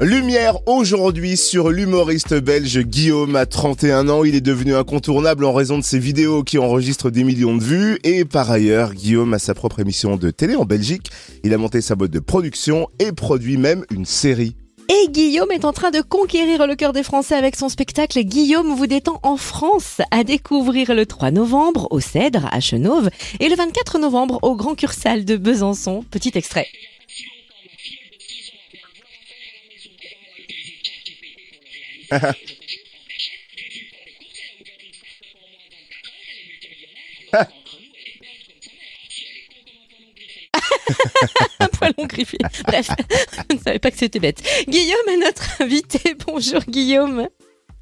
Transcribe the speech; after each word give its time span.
Lumière 0.00 0.56
aujourd'hui 0.66 1.36
sur 1.36 1.70
l'humoriste 1.70 2.34
belge 2.34 2.80
Guillaume 2.80 3.36
à 3.36 3.46
31 3.46 4.08
ans. 4.08 4.24
Il 4.24 4.34
est 4.34 4.40
devenu 4.40 4.74
incontournable 4.74 5.44
en 5.44 5.52
raison 5.52 5.78
de 5.78 5.84
ses 5.84 6.00
vidéos 6.00 6.42
qui 6.42 6.58
enregistrent 6.58 7.10
des 7.10 7.22
millions 7.22 7.56
de 7.56 7.62
vues. 7.62 7.98
Et 8.02 8.24
par 8.24 8.50
ailleurs, 8.50 8.92
Guillaume 8.92 9.34
a 9.34 9.38
sa 9.38 9.54
propre 9.54 9.78
émission 9.78 10.16
de 10.16 10.30
télé 10.32 10.56
en 10.56 10.64
Belgique. 10.64 11.10
Il 11.44 11.54
a 11.54 11.58
monté 11.58 11.80
sa 11.80 11.94
boîte 11.94 12.10
de 12.10 12.18
production 12.18 12.88
et 12.98 13.12
produit 13.12 13.56
même 13.56 13.84
une 13.92 14.04
série. 14.04 14.56
Et 14.88 15.10
Guillaume 15.10 15.52
est 15.52 15.64
en 15.64 15.72
train 15.72 15.92
de 15.92 16.00
conquérir 16.00 16.66
le 16.66 16.74
cœur 16.74 16.92
des 16.92 17.04
Français 17.04 17.36
avec 17.36 17.54
son 17.54 17.68
spectacle 17.68 18.20
Guillaume 18.20 18.74
vous 18.74 18.88
détend 18.88 19.20
en 19.22 19.36
France, 19.36 20.00
à 20.10 20.24
découvrir 20.24 20.92
le 20.92 21.06
3 21.06 21.30
novembre 21.30 21.86
au 21.92 22.00
Cèdre 22.00 22.48
à 22.50 22.58
Chenauve 22.58 23.10
et 23.38 23.48
le 23.48 23.54
24 23.54 24.00
novembre 24.00 24.40
au 24.42 24.56
Grand 24.56 24.74
Cursal 24.74 25.24
de 25.24 25.36
Besançon. 25.36 26.04
Petit 26.10 26.32
extrait. 26.34 26.66
Poilon 41.72 42.06
griffier. 42.06 42.38
Bref, 42.66 42.88
je 43.50 43.56
ne 43.56 43.60
savais 43.60 43.78
pas 43.78 43.90
que 43.90 43.96
c'était 43.96 44.20
bête. 44.20 44.42
Guillaume 44.68 45.08
est 45.08 45.16
notre 45.18 45.62
invité. 45.62 46.14
Bonjour 46.26 46.60
Guillaume. 46.60 47.28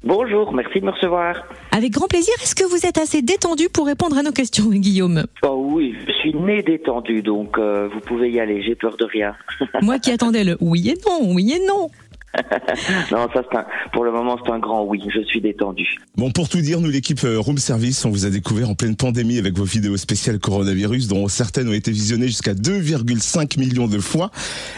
Bonjour, 0.05 0.51
merci 0.51 0.81
de 0.81 0.85
me 0.85 0.91
recevoir. 0.91 1.47
Avec 1.71 1.91
grand 1.91 2.09
plaisir, 2.09 2.33
est-ce 2.41 2.55
que 2.55 2.65
vous 2.65 2.85
êtes 2.85 2.97
assez 2.97 3.21
détendu 3.21 3.69
pour 3.69 3.85
répondre 3.85 4.17
à 4.17 4.21
nos 4.21 4.33
questions, 4.33 4.65
Guillaume? 4.65 5.23
Oh 5.43 5.55
oui, 5.71 5.95
je 6.05 6.11
suis 6.11 6.33
né 6.33 6.61
détendu, 6.61 7.21
donc 7.21 7.57
euh, 7.57 7.87
vous 7.87 8.01
pouvez 8.01 8.29
y 8.29 8.37
aller, 8.41 8.61
j'ai 8.63 8.75
peur 8.75 8.97
de 8.97 9.05
rien. 9.05 9.33
Moi 9.81 9.99
qui 9.99 10.11
attendais 10.11 10.43
le 10.43 10.57
oui 10.59 10.89
et 10.89 10.97
non, 11.07 11.33
oui 11.33 11.53
et 11.53 11.65
non. 11.65 11.89
non, 13.11 13.27
ça 13.33 13.43
c'est 13.49 13.57
un, 13.57 13.65
pour 13.91 14.03
le 14.03 14.11
moment 14.11 14.37
c'est 14.43 14.51
un 14.51 14.59
grand 14.59 14.83
oui, 14.83 15.03
je 15.13 15.21
suis 15.21 15.41
détendu. 15.41 15.97
Bon, 16.17 16.31
pour 16.31 16.49
tout 16.49 16.61
dire, 16.61 16.79
nous 16.81 16.89
l'équipe 16.89 17.23
euh, 17.23 17.39
Room 17.39 17.57
Service, 17.57 18.05
on 18.05 18.09
vous 18.09 18.25
a 18.25 18.29
découvert 18.29 18.69
en 18.69 18.75
pleine 18.75 18.95
pandémie 18.95 19.37
avec 19.37 19.55
vos 19.55 19.63
vidéos 19.63 19.97
spéciales 19.97 20.39
coronavirus, 20.39 21.07
dont 21.07 21.27
certaines 21.27 21.69
ont 21.69 21.73
été 21.73 21.91
visionnées 21.91 22.27
jusqu'à 22.27 22.53
2,5 22.53 23.59
millions 23.59 23.87
de 23.87 23.99
fois. 23.99 24.31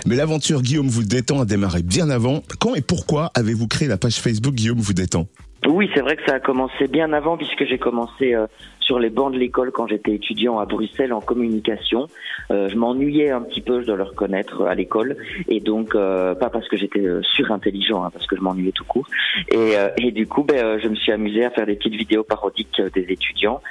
Mais 0.05 0.15
l'aventure 0.15 0.61
Guillaume 0.61 0.88
vous 0.88 1.03
détend 1.03 1.41
a 1.41 1.45
démarré 1.45 1.81
bien 1.81 2.09
avant. 2.09 2.41
Quand 2.59 2.75
et 2.75 2.81
pourquoi 2.81 3.31
avez-vous 3.35 3.67
créé 3.67 3.87
la 3.87 3.97
page 3.97 4.15
Facebook 4.15 4.55
Guillaume 4.55 4.80
vous 4.80 4.93
détend? 4.93 5.27
Oui, 5.67 5.89
c'est 5.93 6.02
vrai 6.02 6.15
que 6.15 6.23
ça 6.27 6.35
a 6.35 6.39
commencé 6.39 6.87
bien 6.87 7.11
avant 7.13 7.37
puisque 7.37 7.65
j'ai 7.65 7.80
commencé 7.80 8.33
euh, 8.33 8.45
sur 8.86 9.00
les 9.00 9.09
bancs 9.09 9.33
de 9.33 9.39
l'école 9.39 9.72
quand 9.72 9.88
j'étais 9.88 10.14
étudiant 10.14 10.59
à 10.59 10.66
Bruxelles 10.66 11.11
en 11.11 11.22
communication. 11.22 12.08
Euh, 12.52 12.69
je 12.69 12.75
m'ennuyais 12.75 13.31
un 13.31 13.42
petit 13.42 13.61
peu, 13.61 13.81
je 13.81 13.88
dois 13.88 13.95
le 13.95 14.03
reconnaître, 14.03 14.64
à 14.64 14.75
l'école. 14.75 15.17
Et 15.47 15.59
donc, 15.59 15.95
euh, 15.95 16.36
pas 16.36 16.50
parce 16.50 16.67
que 16.67 16.77
j'étais 16.77 17.00
euh, 17.00 17.22
surintelligent, 17.23 18.03
hein, 18.03 18.11
parce 18.14 18.27
que 18.27 18.36
je 18.36 18.42
m'ennuyais 18.42 18.72
tout 18.72 18.86
court. 18.86 19.08
Et, 19.50 19.73
et 19.97 20.11
du 20.11 20.27
coup, 20.27 20.44
ben, 20.44 20.80
je 20.80 20.88
me 20.88 20.95
suis 20.95 21.11
amusé 21.11 21.44
à 21.44 21.50
faire 21.50 21.66
des 21.66 21.75
petites 21.75 21.95
vidéos 21.95 22.23
parodiques 22.23 22.81
des 22.94 23.05
étudiants 23.09 23.61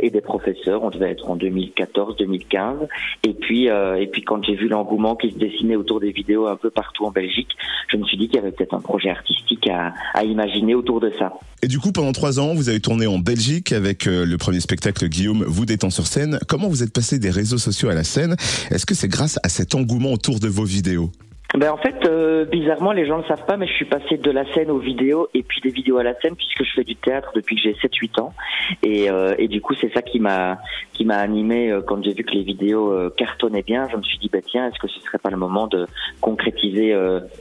et 0.00 0.10
des 0.10 0.20
professeurs. 0.20 0.82
On 0.82 0.90
devait 0.90 1.10
être 1.10 1.30
en 1.30 1.36
2014-2015. 1.36 2.88
Et 3.24 3.34
puis, 3.34 3.66
et 3.66 4.06
puis 4.10 4.22
quand 4.22 4.44
j'ai 4.44 4.54
vu 4.54 4.68
l'engouement 4.68 5.16
qui 5.16 5.30
se 5.30 5.38
dessinait 5.38 5.76
autour 5.76 6.00
des 6.00 6.10
vidéos 6.10 6.46
un 6.46 6.56
peu 6.56 6.70
partout 6.70 7.04
en 7.04 7.10
Belgique, 7.10 7.50
je 7.90 7.96
me 7.96 8.04
suis 8.04 8.16
dit 8.16 8.26
qu'il 8.26 8.36
y 8.36 8.38
avait 8.38 8.52
peut-être 8.52 8.74
un 8.74 8.80
projet 8.80 9.10
artistique 9.10 9.68
à, 9.68 10.24
imaginer 10.24 10.74
autour 10.74 11.00
de 11.00 11.10
ça. 11.18 11.32
Et 11.62 11.68
du 11.68 11.78
coup, 11.78 11.92
pendant 11.92 12.12
trois 12.12 12.38
ans, 12.38 12.54
vous 12.54 12.68
avez 12.68 12.80
tourné 12.80 13.06
en 13.06 13.18
Belgique 13.18 13.72
avec 13.72 14.04
le 14.04 14.36
premier 14.48 14.60
spectacle 14.60 15.10
Guillaume 15.10 15.44
vous 15.46 15.66
détend 15.66 15.90
sur 15.90 16.06
scène. 16.06 16.38
Comment 16.48 16.68
vous 16.68 16.82
êtes 16.82 16.90
passé 16.90 17.18
des 17.18 17.28
réseaux 17.28 17.58
sociaux 17.58 17.90
à 17.90 17.94
la 17.94 18.02
scène? 18.02 18.34
Est-ce 18.70 18.86
que 18.86 18.94
c'est 18.94 19.06
grâce 19.06 19.38
à 19.42 19.50
cet 19.50 19.74
engouement 19.74 20.10
autour 20.10 20.40
de 20.40 20.48
vos 20.48 20.64
vidéos? 20.64 21.12
Ben 21.54 21.70
en 21.70 21.78
fait, 21.78 22.04
euh, 22.04 22.44
bizarrement, 22.44 22.92
les 22.92 23.06
gens 23.06 23.16
ne 23.16 23.24
savent 23.24 23.46
pas, 23.46 23.56
mais 23.56 23.66
je 23.66 23.72
suis 23.72 23.86
passé 23.86 24.18
de 24.18 24.30
la 24.30 24.44
scène 24.52 24.70
aux 24.70 24.78
vidéos 24.78 25.28
et 25.32 25.42
puis 25.42 25.62
des 25.62 25.70
vidéos 25.70 25.96
à 25.96 26.02
la 26.02 26.14
scène 26.20 26.36
puisque 26.36 26.62
je 26.62 26.72
fais 26.74 26.84
du 26.84 26.94
théâtre 26.94 27.32
depuis 27.34 27.56
que 27.56 27.62
j'ai 27.62 27.72
7-8 27.72 28.20
ans. 28.20 28.34
Et, 28.82 29.10
euh, 29.10 29.34
et 29.38 29.48
du 29.48 29.62
coup, 29.62 29.72
c'est 29.80 29.90
ça 29.94 30.02
qui 30.02 30.20
m'a 30.20 30.58
qui 30.92 31.06
m'a 31.06 31.16
animé 31.16 31.70
euh, 31.70 31.80
quand 31.80 32.04
j'ai 32.04 32.12
vu 32.12 32.22
que 32.22 32.32
les 32.32 32.42
vidéos 32.42 32.94
cartonnaient 33.16 33.62
bien. 33.62 33.88
Je 33.90 33.96
me 33.96 34.02
suis 34.02 34.18
dit, 34.18 34.28
bah 34.30 34.40
tiens, 34.44 34.68
est-ce 34.68 34.78
que 34.78 34.88
ce 34.88 35.00
serait 35.00 35.16
pas 35.16 35.30
le 35.30 35.38
moment 35.38 35.68
de 35.68 35.86
concrétiser 36.20 36.94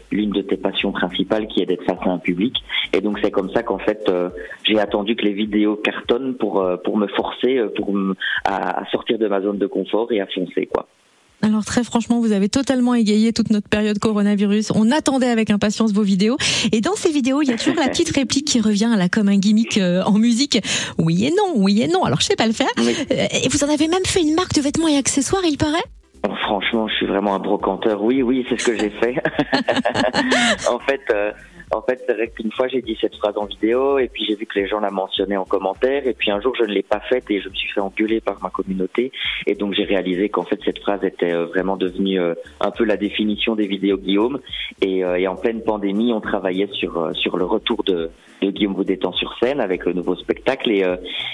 l'une 0.09 0.29
de 0.29 0.41
tes 0.41 0.55
passions 0.55 0.93
principales, 0.93 1.47
qui 1.47 1.61
est 1.61 1.65
d'être 1.65 1.83
face 1.83 1.99
à 2.05 2.09
un 2.09 2.19
public? 2.19 2.55
Et 2.93 3.01
donc 3.01 3.19
c'est 3.21 3.31
comme 3.31 3.51
ça 3.51 3.61
qu'en 3.61 3.79
fait, 3.79 4.09
j'ai 4.63 4.79
attendu 4.79 5.17
que 5.17 5.25
les 5.25 5.33
vidéos 5.33 5.75
cartonnent 5.75 6.35
pour 6.35 6.65
pour 6.85 6.97
me 6.97 7.07
forcer, 7.07 7.61
pour 7.75 7.93
à, 8.45 8.83
à 8.83 8.85
sortir 8.85 9.19
de 9.19 9.27
ma 9.27 9.41
zone 9.41 9.57
de 9.57 9.67
confort 9.67 10.09
et 10.13 10.21
à 10.21 10.27
foncer 10.27 10.67
quoi. 10.67 10.87
Alors 11.43 11.63
très 11.63 11.83
franchement, 11.83 12.19
vous 12.19 12.31
avez 12.31 12.49
totalement 12.49 12.95
égayé 12.95 13.31
toute 13.31 13.51
notre 13.51 13.69
période 13.69 13.99
coronavirus. 13.99 14.71
On 14.75 14.91
attendait 14.91 15.29
avec 15.29 15.49
impatience 15.49 15.93
vos 15.93 16.01
vidéos. 16.01 16.37
Et 16.71 16.81
dans 16.81 16.95
ces 16.95 17.11
vidéos, 17.11 17.41
il 17.41 17.49
y 17.49 17.51
a 17.51 17.57
toujours 17.57 17.75
la 17.75 17.89
petite 17.89 18.13
réplique 18.15 18.45
qui 18.47 18.59
revient 18.59 18.93
là 18.97 19.07
comme 19.07 19.29
un 19.29 19.37
gimmick 19.37 19.77
euh, 19.77 20.01
en 20.03 20.17
musique. 20.17 20.59
Oui 20.97 21.25
et 21.25 21.29
non, 21.31 21.53
oui 21.55 21.81
et 21.81 21.87
non. 21.87 22.03
Alors 22.03 22.19
je 22.21 22.25
sais 22.25 22.35
pas 22.35 22.47
le 22.47 22.53
faire. 22.53 22.67
Oui. 22.79 22.95
Euh, 23.11 23.27
Et 23.43 23.49
vous 23.49 23.63
en 23.63 23.69
avez 23.69 23.87
même 23.87 24.05
fait 24.05 24.21
une 24.21 24.33
marque 24.33 24.53
de 24.53 24.61
vêtements 24.61 24.87
et 24.87 24.97
accessoires, 24.97 25.43
il 25.45 25.57
paraît? 25.57 25.83
Bon, 26.23 26.35
franchement, 26.35 26.87
je 26.87 26.95
suis 26.95 27.05
vraiment 27.05 27.35
un 27.35 27.39
brocanteur. 27.39 28.01
Oui, 28.01 28.23
oui, 28.23 28.45
c'est 28.49 28.59
ce 28.59 28.65
que 28.65 28.77
j'ai 28.77 28.89
fait. 28.89 29.15
en 30.69 30.79
fait, 30.79 31.01
euh, 31.13 31.31
en 31.71 31.81
fait, 31.81 32.01
c'est 32.07 32.13
vrai 32.13 32.29
qu'une 32.29 32.51
fois 32.51 32.67
j'ai 32.69 32.81
dit 32.81 32.97
cette 32.99 33.15
phrase 33.15 33.37
en 33.37 33.45
vidéo 33.45 33.99
et 33.99 34.07
puis 34.07 34.25
j'ai 34.25 34.35
vu 34.35 34.45
que 34.45 34.57
les 34.57 34.67
gens 34.67 34.79
la 34.79 34.89
mentionnaient 34.89 35.35
en 35.35 35.43
commentaire 35.43 36.07
et 36.07 36.13
puis 36.13 36.31
un 36.31 36.39
jour 36.39 36.55
je 36.57 36.63
ne 36.63 36.69
l'ai 36.69 36.83
pas 36.83 37.01
faite 37.01 37.29
et 37.29 37.41
je 37.41 37.49
me 37.49 37.53
suis 37.55 37.69
fait 37.73 37.81
engueuler 37.81 38.21
par 38.21 38.41
ma 38.41 38.49
communauté. 38.49 39.11
Et 39.45 39.55
donc 39.55 39.73
j'ai 39.73 39.83
réalisé 39.83 40.29
qu'en 40.29 40.43
fait 40.43 40.59
cette 40.63 40.79
phrase 40.79 41.03
était 41.03 41.33
euh, 41.33 41.45
vraiment 41.45 41.75
devenue 41.75 42.21
euh, 42.21 42.35
un 42.61 42.71
peu 42.71 42.85
la 42.85 42.95
définition 42.95 43.55
des 43.55 43.67
vidéos 43.67 43.97
Guillaume. 43.97 44.39
Et, 44.81 45.03
euh, 45.03 45.17
et 45.17 45.27
en 45.27 45.35
pleine 45.35 45.61
pandémie 45.61 46.13
on 46.13 46.21
travaillait 46.21 46.69
sur 46.71 47.11
sur 47.15 47.35
le 47.35 47.43
retour 47.43 47.83
de, 47.83 48.11
de 48.41 48.51
Guillaume 48.51 48.75
Boudétan 48.75 49.11
sur 49.11 49.37
scène 49.39 49.59
avec 49.59 49.85
le 49.85 49.91
nouveau 49.91 50.15
spectacle. 50.15 50.71
Et, 50.71 50.85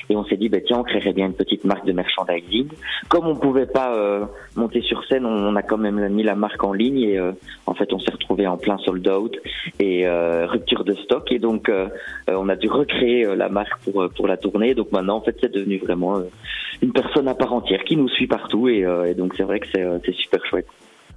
et 0.10 0.16
on 0.16 0.26
s'est 0.26 0.38
dit 0.38 0.50
bah, 0.50 0.60
tiens 0.66 0.80
on 0.80 0.84
créerait 0.84 1.14
bien 1.14 1.28
une 1.28 1.36
petite 1.36 1.64
marque 1.64 1.86
de 1.86 1.94
merchandising. 1.94 2.70
Comme 3.08 3.28
on 3.28 3.36
pouvait 3.36 3.68
pas 3.68 3.96
euh, 3.96 4.26
monter 4.56 4.82
sur 4.82 5.06
scène, 5.06 5.28
on, 5.28 5.50
on 5.50 5.56
a 5.56 5.62
quand 5.62 5.78
même 5.78 6.10
mis 6.10 6.24
la 6.24 6.36
marque 6.36 6.64
en 6.64 6.74
ligne. 6.74 7.00
Et 7.00 7.20
euh, 7.20 7.34
en 7.68 7.76
fait 7.76 7.94
on 7.94 8.00
s'est 8.00 8.12
retrouvé 8.12 8.48
en 8.48 8.58
plein 8.58 8.78
sold 8.80 9.08
out. 9.08 9.38
Et 9.80 10.08
euh, 10.08 10.23
rupture 10.46 10.84
de 10.84 10.94
stock 10.96 11.32
et 11.32 11.40
donc 11.40 11.70
euh, 11.70 11.88
euh, 12.30 12.36
on 12.38 12.50
a 12.50 12.56
dû 12.56 12.70
recréer 12.70 13.26
euh, 13.26 13.36
la 13.36 13.50
marque 13.50 13.80
pour 13.84 14.02
euh, 14.02 14.10
pour 14.16 14.28
la 14.28 14.38
tournée. 14.38 14.76
Donc 14.76 14.92
maintenant 14.92 15.18
en 15.18 15.22
fait 15.22 15.36
c'est 15.42 15.52
devenu 15.52 15.78
vraiment 15.78 16.18
euh, 16.18 16.24
une 16.82 16.92
personne 16.92 17.28
à 17.28 17.36
part 17.36 17.54
entière 17.54 17.84
qui 17.84 17.96
nous 17.96 18.10
suit 18.10 18.28
partout 18.28 18.68
et, 18.70 18.86
euh, 18.86 19.10
et 19.10 19.14
donc 19.14 19.34
c'est 19.38 19.44
vrai 19.44 19.60
que 19.60 19.68
c'est 19.74 19.84
euh, 19.84 20.00
c'est 20.06 20.16
super 20.16 20.46
chouette. 20.46 20.68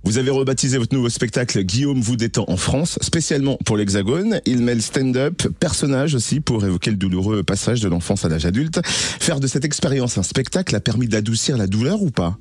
Vous 0.04 0.18
avez 0.18 0.30
rebaptisé 0.30 0.78
votre 0.78 0.94
nouveau 0.94 1.08
spectacle 1.08 1.60
Guillaume 1.62 2.00
vous 2.00 2.14
détend 2.14 2.44
en 2.46 2.56
France, 2.56 2.96
spécialement 3.02 3.58
pour 3.66 3.76
l'Hexagone. 3.76 4.40
Il 4.46 4.62
mêle 4.62 4.80
stand-up, 4.80 5.42
personnage 5.58 6.14
aussi 6.14 6.40
pour 6.40 6.64
évoquer 6.64 6.92
le 6.92 6.96
douloureux 6.96 7.42
passage 7.42 7.80
de 7.80 7.88
l'enfance 7.88 8.24
à 8.24 8.28
l'âge 8.28 8.46
adulte. 8.46 8.80
Faire 8.86 9.40
de 9.40 9.48
cette 9.48 9.64
expérience 9.64 10.16
un 10.16 10.22
spectacle 10.22 10.76
a 10.76 10.80
permis 10.80 11.08
d'adoucir 11.08 11.56
la 11.56 11.66
douleur 11.66 12.02
ou 12.02 12.10
pas? 12.10 12.36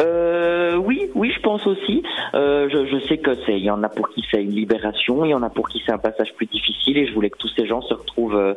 Euh, 0.00 0.76
oui, 0.76 1.07
oui, 1.14 1.32
je 1.34 1.40
pense 1.40 1.66
aussi. 1.66 2.02
Euh, 2.34 2.68
je, 2.70 2.86
je 2.86 2.98
sais 3.06 3.18
que 3.18 3.34
c'est, 3.46 3.58
il 3.58 3.64
y 3.64 3.70
en 3.70 3.82
a 3.82 3.88
pour 3.88 4.08
qui 4.10 4.24
c'est 4.30 4.42
une 4.42 4.52
libération, 4.52 5.24
il 5.24 5.30
y 5.30 5.34
en 5.34 5.42
a 5.42 5.50
pour 5.50 5.68
qui 5.68 5.82
c'est 5.84 5.92
un 5.92 5.98
passage 5.98 6.34
plus 6.34 6.46
difficile, 6.46 6.98
et 6.98 7.06
je 7.06 7.14
voulais 7.14 7.30
que 7.30 7.38
tous 7.38 7.52
ces 7.56 7.66
gens 7.66 7.80
se 7.82 7.94
retrouvent 7.94 8.36
euh, 8.36 8.54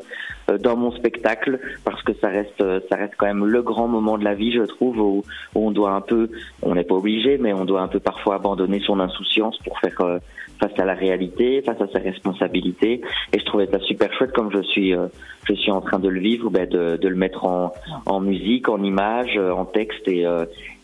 dans 0.60 0.76
mon 0.76 0.92
spectacle 0.92 1.60
parce 1.84 2.02
que 2.04 2.14
ça 2.14 2.28
reste, 2.28 2.62
euh, 2.62 2.80
ça 2.90 2.96
reste 2.98 3.14
quand 3.18 3.28
même 3.28 3.46
le 3.46 3.62
grand 3.62 3.88
moment 3.88 4.18
de 4.18 4.24
la 4.24 4.34
vie, 4.34 4.52
je 4.52 4.64
trouve, 4.64 5.00
où, 5.00 5.24
où 5.56 5.68
on 5.68 5.72
doit 5.72 5.92
un 5.92 6.02
peu, 6.02 6.30
on 6.62 6.76
n'est 6.76 6.84
pas 6.84 6.96
obligé, 6.96 7.38
mais 7.38 7.54
on 7.54 7.66
doit 7.66 7.82
un 7.82 7.88
peu 7.88 8.00
parfois 8.00 8.36
abandonner 8.36 8.82
son 8.82 9.00
insouciance 9.00 9.58
pour 9.60 9.80
faire 9.80 10.00
euh, 10.02 10.20
face 10.60 10.78
à 10.80 10.86
la 10.86 10.94
réalité, 10.94 11.62
face 11.62 11.82
à 11.82 11.88
ses 11.88 12.00
responsabilités. 12.00 13.02
Et 13.34 13.40
je 13.40 13.46
trouvais 13.46 13.68
ça 13.68 13.80
super 13.80 14.14
chouette, 14.14 14.32
comme 14.32 14.52
je 14.52 14.62
suis, 14.62 14.96
euh, 14.96 15.08
je 15.48 15.54
suis 15.54 15.72
en 15.72 15.82
train 15.82 16.00
de 16.00 16.10
le 16.10 16.20
vivre, 16.20 16.50
ben, 16.50 16.68
de, 16.68 16.98
de 16.98 17.08
le 17.08 17.16
mettre 17.16 17.46
en, 17.46 17.74
en 18.06 18.20
musique, 18.20 18.70
en 18.70 18.84
image, 18.84 19.38
euh, 19.38 19.52
en 19.52 19.66
texte 19.66 20.08
et 20.08 20.26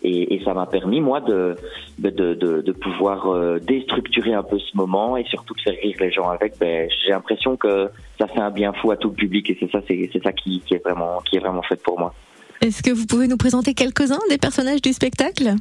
et, 0.04 0.36
et 0.36 0.44
ça 0.44 0.54
m'a 0.54 0.68
permis 0.68 1.02
moi 1.02 1.22
de 1.22 1.56
de, 2.00 2.10
de, 2.10 2.34
de, 2.34 2.62
de 2.62 2.72
pouvoir 2.72 3.28
euh, 3.28 3.60
déstructurer 3.60 4.34
un 4.34 4.44
peu 4.44 4.60
ce 4.60 4.76
moment 4.76 5.18
et 5.18 5.24
surtout 5.26 5.54
de 5.54 5.62
faire 5.62 5.76
rire 5.82 5.96
les 6.00 6.12
gens 6.12 6.30
avec. 6.30 6.58
Ben, 6.60 6.90
j'ai 7.04 7.12
l'impression 7.12 7.58
que 7.58 7.90
ça 8.20 8.28
fait 8.28 8.40
un 8.40 8.52
bien 8.52 8.74
fou 8.74 8.92
à 8.92 8.98
tout 8.98 9.10
le 9.10 9.16
public 9.16 9.50
et 9.50 9.58
c'est 9.60 9.72
ça 9.72 9.80
c'est 9.88 10.10
c'est 10.12 10.24
ça 10.24 10.32
qui, 10.32 10.62
qui 10.66 10.76
est 10.76 10.84
vraiment 10.84 11.22
qui 11.30 11.38
est 11.38 11.40
vraiment 11.40 11.64
fait 11.64 11.82
pour 11.82 12.00
moi. 12.00 12.14
Est-ce 12.62 12.82
que 12.82 12.92
vous 12.92 13.06
pouvez 13.06 13.28
nous 13.28 13.38
présenter 13.38 13.74
quelques-uns 13.74 14.20
des 14.30 14.38
personnages 14.38 14.82
du 14.82 14.94
spectacle? 14.94 15.56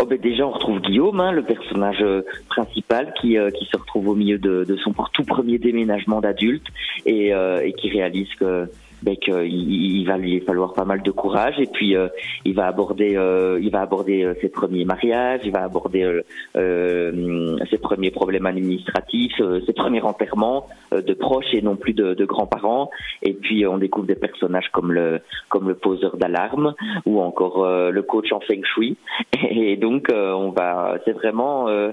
Oh 0.00 0.06
ben 0.06 0.18
déjà 0.18 0.46
on 0.46 0.52
retrouve 0.52 0.80
Guillaume, 0.80 1.20
hein, 1.20 1.32
le 1.32 1.42
personnage 1.42 2.00
euh, 2.00 2.22
principal 2.48 3.12
qui 3.20 3.36
euh, 3.36 3.50
qui 3.50 3.64
se 3.66 3.76
retrouve 3.76 4.08
au 4.08 4.14
milieu 4.14 4.38
de, 4.38 4.64
de 4.64 4.76
son 4.76 4.94
tout 5.12 5.24
premier 5.24 5.58
déménagement 5.58 6.20
d'adulte 6.20 6.66
et, 7.04 7.34
euh, 7.34 7.60
et 7.62 7.72
qui 7.72 7.90
réalise 7.90 8.28
que 8.38 8.70
ben, 9.04 9.16
qu'il 9.16 9.44
il 9.44 10.06
va 10.06 10.16
lui 10.16 10.40
falloir 10.40 10.72
pas 10.72 10.86
mal 10.86 11.02
de 11.02 11.10
courage 11.10 11.60
et 11.60 11.66
puis 11.66 11.94
euh, 11.94 12.08
il 12.46 12.54
va 12.54 12.66
aborder 12.66 13.16
euh, 13.16 13.58
il 13.60 13.70
va 13.70 13.82
aborder 13.82 14.24
euh, 14.24 14.34
ses 14.40 14.48
premiers 14.48 14.86
mariages, 14.86 15.42
il 15.44 15.52
va 15.52 15.62
aborder 15.62 16.04
euh, 16.04 16.22
euh, 16.56 17.58
ses 17.70 17.76
premiers 17.76 18.10
problèmes 18.10 18.46
administratifs, 18.46 19.40
euh, 19.40 19.60
ses 19.66 19.74
premiers 19.74 20.00
enterrements 20.00 20.68
euh, 20.94 21.02
de 21.02 21.12
proches 21.12 21.52
et 21.52 21.60
non 21.60 21.76
plus 21.76 21.92
de, 21.92 22.14
de 22.14 22.24
grands-parents 22.24 22.90
et 23.20 23.34
puis 23.34 23.64
euh, 23.64 23.70
on 23.70 23.78
découvre 23.78 24.06
des 24.06 24.14
personnages 24.14 24.70
comme 24.72 24.90
le 24.90 25.20
comme 25.50 25.68
le 25.68 25.74
poseur 25.74 26.16
d'alarme 26.16 26.74
ou 27.04 27.20
encore 27.20 27.62
euh, 27.64 27.90
le 27.90 28.02
coach 28.02 28.32
en 28.32 28.40
feng 28.40 28.64
shui 28.64 28.96
et 29.50 29.76
donc 29.76 30.08
euh, 30.08 30.32
on 30.32 30.50
va 30.50 30.96
c'est 31.04 31.12
vraiment 31.12 31.68
euh, 31.68 31.92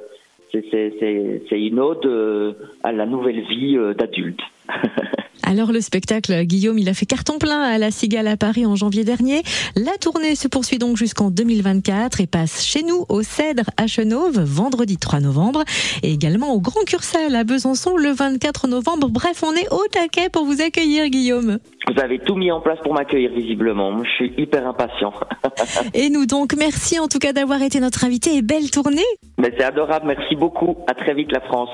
c'est 0.52 1.60
une 1.60 1.80
ode 1.80 2.06
euh, 2.06 2.54
à 2.84 2.92
la 2.92 3.06
nouvelle 3.06 3.42
vie 3.42 3.78
euh, 3.78 3.94
d'adulte. 3.94 4.42
Alors 5.44 5.72
le 5.72 5.82
spectacle, 5.82 6.44
Guillaume, 6.44 6.78
il 6.80 6.90
a 6.90 6.94
fait 6.94 7.06
carton 7.06 7.38
plein 7.38 7.62
à 7.62 7.78
la 7.78 7.92
Cigale 7.92 8.28
à 8.28 8.38
Paris 8.38 8.66
en 8.66 8.76
janvier 8.76 9.04
dernier. 9.04 9.42
La 9.76 9.98
tournée 10.00 10.36
se 10.36 10.48
poursuit 10.48 10.78
donc 10.78 10.98
jusqu'en 10.98 11.30
2024 11.32 12.22
et 12.22 12.28
passe 12.28 12.64
chez 12.64 12.84
nous 12.84 13.06
au 13.10 13.22
Cèdre 13.22 13.70
à 13.78 13.88
Chenauve 13.88 14.40
vendredi 14.40 14.98
3 14.98 15.20
novembre 15.20 15.64
et 16.04 16.12
également 16.12 16.54
au 16.54 16.62
Grand 16.62 16.84
Cursal 16.86 17.36
à 17.36 17.44
Besançon 17.44 17.98
le 17.98 18.12
24 18.12 18.68
novembre. 18.68 19.10
Bref, 19.10 19.44
on 19.44 19.54
est 19.54 19.72
au 19.72 19.88
taquet 19.92 20.30
pour 20.30 20.46
vous 20.46 20.62
accueillir, 20.62 21.10
Guillaume. 21.10 21.58
Vous 21.94 22.02
avez 22.02 22.20
tout 22.20 22.36
mis 22.36 22.52
en 22.52 22.62
place 22.62 22.80
pour 22.84 22.94
m'accueillir 22.94 23.32
visiblement. 23.32 24.04
Je 24.04 24.10
suis 24.12 24.34
hyper 24.38 24.68
impatient. 24.68 25.14
et 25.94 26.10
nous 26.10 26.26
donc, 26.26 26.54
merci 26.58 27.00
en 27.00 27.08
tout 27.08 27.20
cas 27.20 27.34
d'avoir 27.34 27.62
été 27.62 27.80
notre 27.80 28.06
invité 28.06 28.38
et 28.38 28.42
belle 28.42 28.70
tournée. 28.70 29.02
Mais 29.38 29.52
c'est 29.58 29.64
adorable, 29.64 30.08
merci 30.08 30.36
beaucoup. 30.36 30.78
À 30.88 30.94
très 30.94 31.14
vite 31.14 31.32
la 31.32 31.42
France. 31.42 31.70